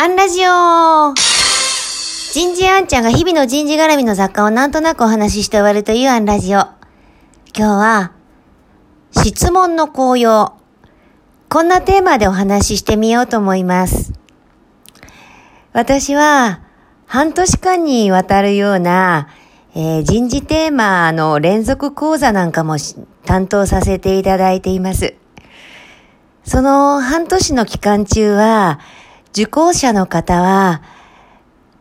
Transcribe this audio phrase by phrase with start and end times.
[0.00, 1.12] アンラジオ
[2.32, 6.60] 人事アンちゃんが日々の人事絡みの雑貨をなんとなくお話しして終わるというアンラジオ。
[6.60, 6.76] 今
[7.52, 8.12] 日は、
[9.10, 10.52] 質問の紅葉。
[11.48, 14.12] こんなテーマでお話ししてみようと思います。
[15.72, 16.60] 私は、
[17.06, 19.26] 半年間にわたるような、
[19.74, 22.76] えー、人事テーマの連続講座なんかも
[23.24, 25.16] 担当させていただいています。
[26.44, 28.78] その半年の期間中は、
[29.32, 30.82] 受講者の方は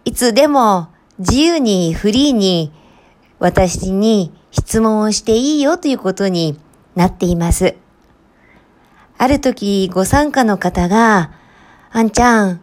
[0.05, 2.71] いつでも自由にフリーに
[3.39, 6.59] 私に質問をしていいよということに
[6.95, 7.75] なっています。
[9.17, 11.31] ある時ご参加の方が、
[11.91, 12.61] あんちゃん、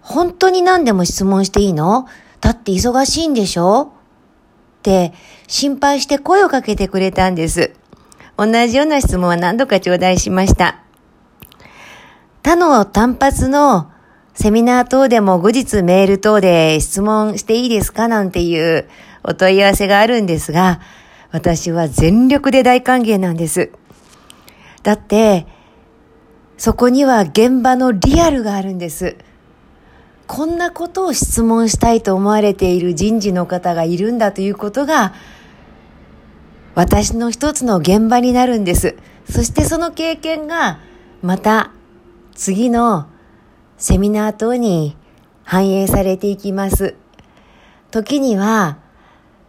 [0.00, 2.08] 本当に何でも質問していいの？
[2.40, 3.92] だって忙しいんでしょ？
[4.78, 5.12] って
[5.46, 7.72] 心配して声をかけてくれたんです。
[8.36, 10.82] 同じような質問は何度か頂戴しました。
[12.42, 13.91] 他の単発の
[14.34, 18.88] セミナー等でも後日メール等で質問していいですかなんていう
[19.22, 20.80] お問い合わせがあるんですが、
[21.30, 23.70] 私は全力で大歓迎なんです。
[24.82, 25.46] だって、
[26.56, 29.16] そこには現場のリアルがあるんです。
[30.26, 35.12] こんなことを質問したいと思われている人事の方がいるんだということが、
[36.74, 38.96] 私の一つの現場になるんです。
[39.30, 40.78] そしてその経験が、
[41.20, 41.70] また
[42.34, 43.06] 次の
[43.82, 44.96] セミナー等に
[45.42, 46.94] 反映されていきます。
[47.90, 48.78] 時には、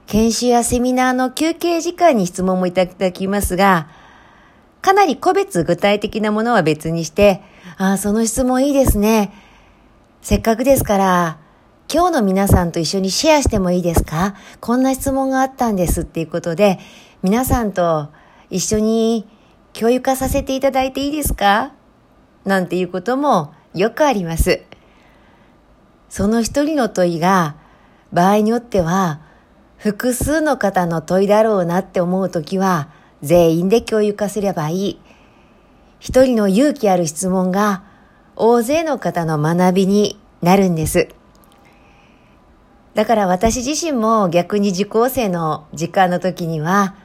[0.08, 3.90] 研修やセミナーの休憩時間に質問もいただきますが、
[4.82, 7.44] かなり個別具体的なものは別にして、
[7.78, 9.32] ああ、その質問いいですね。
[10.24, 11.38] せっかくですから、
[11.88, 14.34] 今日の皆さんと一緒にシェアしてもいいですか？
[14.62, 16.80] こんな質問があったんですっていうことで、
[17.22, 18.10] 皆さんと
[18.50, 19.28] 一緒に
[19.74, 21.74] 共有化させていただいていいですか？
[22.46, 24.62] なんていうこともよくあります。
[26.10, 27.56] その一人の問いが
[28.12, 29.22] 場合によっては
[29.78, 32.90] 複数の方の問いだろうなって思うときは
[33.22, 35.00] 全員で共有化すればいい。
[36.00, 37.84] 一人の勇気ある質問が
[38.36, 41.10] 大勢の方の学びになるんです。
[42.94, 46.96] だから私自身も逆に受講生の時間の時には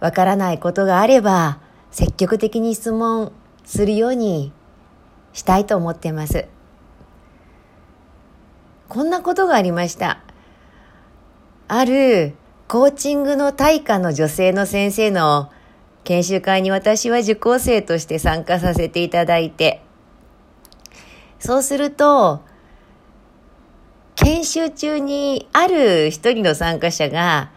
[0.00, 1.58] わからないことがあれば
[1.90, 3.32] 積極的に質問
[3.64, 4.52] するように
[5.38, 6.46] したいと思っています。
[8.88, 10.20] こんなことがありました。
[11.68, 12.34] ある
[12.66, 15.50] コーチングの対価の女性の先生の
[16.02, 19.80] 研修会に私は受講生として参加させていただいて、
[21.38, 22.40] そうすると、
[24.16, 27.52] 研修中にある一人の参加者が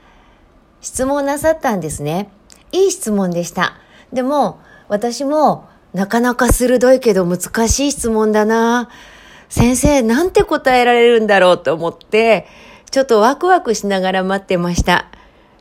[0.82, 2.30] 質問なさったんですね。
[2.72, 3.74] いい質問でした。
[4.14, 8.90] でも、私もなかなか鋭いけど難しい質問だな。
[9.50, 12.48] 先生、なんて答えられるんだろうと思って、
[12.90, 15.08] ちょっとワクワクしながら待ってました。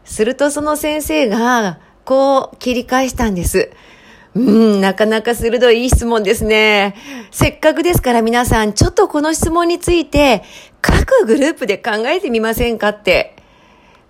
[0.05, 3.71] するとその先生が、こう切り返したんです。
[4.35, 6.95] うん、なかなか鋭いいい質問ですね。
[7.33, 10.45] せっかくですから皆さん、ちょっとこの質問について、
[10.81, 13.35] 各グループで考えてみませんかって。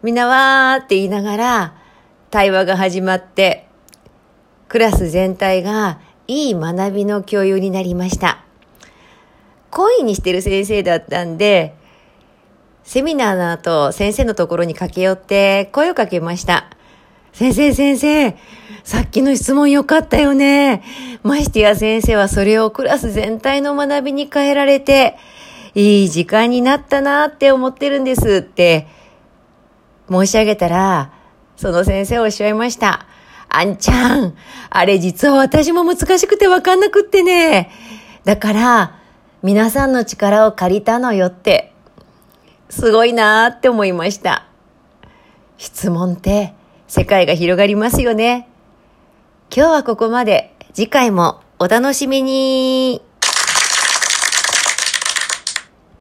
[0.02, 1.74] みんなわーって言いながら、
[2.30, 3.66] 対話が始まって、
[4.68, 8.44] クラス全体がいい学びの共有になりました。
[9.72, 11.74] 恋にしてる先生だったんで、
[12.84, 16.70] セミナーの後、先生のところに駆け寄って声をかけました。
[17.32, 18.36] 先生先生、
[18.84, 20.84] さっきの質問よかったよね。
[21.24, 25.16] ましてや先生はそれをクラス全体の学びに変えられて、
[25.74, 28.86] いい時間になったなって思ってるんですって
[30.08, 31.12] 申し上げたら、
[31.56, 33.06] その先生おっしゃいました。
[33.50, 34.34] あんちゃん、
[34.70, 37.70] あれ実は私も難しくてわかんなくってね。
[38.24, 38.96] だから、
[39.42, 41.72] 皆さんの力を借りたのよって、
[42.68, 44.46] すごいなーって思いました。
[45.58, 46.54] 質問って
[46.86, 48.48] 世界が広がりますよね。
[49.54, 50.54] 今日はここまで。
[50.72, 53.09] 次回もお楽しみに。